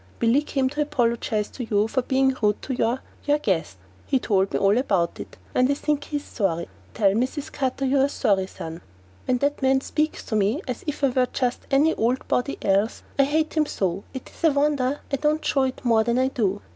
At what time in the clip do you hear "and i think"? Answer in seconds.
5.53-6.05